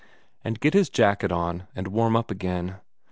[0.43, 2.77] And get his jacket on and get warm again.